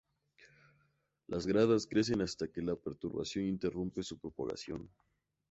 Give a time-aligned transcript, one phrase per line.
[1.27, 4.89] Las gradas crecen hasta que la perturbación interrumpe su propagación.